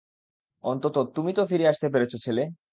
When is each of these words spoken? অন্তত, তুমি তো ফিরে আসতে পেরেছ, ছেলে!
অন্তত, 0.63 0.95
তুমি 1.15 1.31
তো 1.33 1.41
ফিরে 1.47 1.65
আসতে 1.67 1.87
পেরেছ, 1.93 2.13
ছেলে! 2.25 2.43